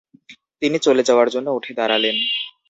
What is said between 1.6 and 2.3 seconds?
দাঁড়ালেন।